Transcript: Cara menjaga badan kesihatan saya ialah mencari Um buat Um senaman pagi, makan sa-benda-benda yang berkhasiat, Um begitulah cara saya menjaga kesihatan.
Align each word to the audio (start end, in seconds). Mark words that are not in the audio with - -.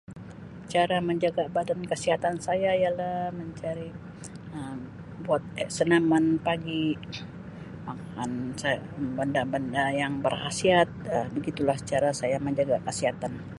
Cara 0.73 0.97
menjaga 1.09 1.43
badan 1.55 1.81
kesihatan 1.91 2.35
saya 2.47 2.71
ialah 2.81 3.17
mencari 3.39 3.89
Um 4.57 4.77
buat 5.25 5.43
Um 5.57 5.69
senaman 5.77 6.25
pagi, 6.47 6.85
makan 7.87 8.31
sa-benda-benda 8.61 9.85
yang 10.01 10.13
berkhasiat, 10.25 10.89
Um 11.13 11.25
begitulah 11.37 11.77
cara 11.91 12.09
saya 12.21 12.37
menjaga 12.47 12.77
kesihatan. 12.87 13.33